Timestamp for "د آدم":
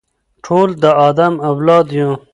0.83-1.33